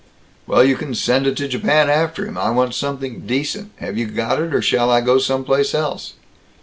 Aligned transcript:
"Well, 0.47 0.63
you 0.63 0.77
can 0.77 0.95
send 0.95 1.27
it 1.27 1.37
to 1.37 1.47
Japan 1.47 1.87
after 1.87 2.25
him. 2.25 2.35
I 2.35 2.49
want 2.49 2.73
something 2.73 3.19
decent. 3.27 3.71
Have 3.75 3.99
you 3.99 4.07
got 4.07 4.41
it 4.41 4.51
or 4.51 4.59
shall 4.63 4.89
I 4.89 4.99
go 5.01 5.19
some 5.19 5.43
place 5.45 5.75
else?" 5.75 6.13